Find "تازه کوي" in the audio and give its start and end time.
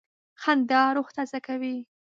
1.17-1.77